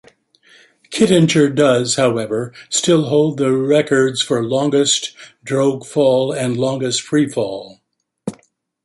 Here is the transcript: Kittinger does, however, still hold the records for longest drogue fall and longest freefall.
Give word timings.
Kittinger 0.89 1.53
does, 1.53 1.93
however, 1.93 2.51
still 2.71 3.03
hold 3.03 3.37
the 3.37 3.51
records 3.55 4.19
for 4.19 4.43
longest 4.43 5.11
drogue 5.43 5.85
fall 5.85 6.31
and 6.31 6.57
longest 6.57 7.03
freefall. 7.05 7.81